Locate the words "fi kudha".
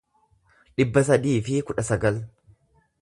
1.49-1.85